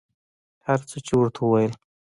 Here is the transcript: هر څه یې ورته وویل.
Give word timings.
هر 0.65 0.79
څه 0.89 0.97
یې 1.05 1.15
ورته 1.17 1.39
وویل. 1.43 1.73